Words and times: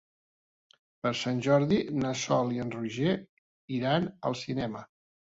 Per 1.01 1.09
Sant 1.17 1.41
Jordi 1.47 1.77
na 2.03 2.13
Sol 2.21 2.49
i 2.55 2.63
en 2.63 2.71
Roger 2.77 3.11
iran 3.81 4.07
al 4.31 4.39
cinema. 4.41 4.83